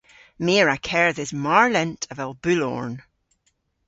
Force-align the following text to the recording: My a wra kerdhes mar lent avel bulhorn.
My 0.43 0.53
a 0.61 0.63
wra 0.63 0.77
kerdhes 0.89 1.31
mar 1.43 1.67
lent 1.75 2.01
avel 2.13 2.33
bulhorn. 2.43 2.95